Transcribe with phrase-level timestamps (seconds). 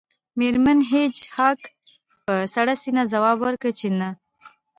[0.37, 1.59] میرمن هیج هاګ
[2.25, 4.09] په سړه سینه ځواب ورکړ چې نه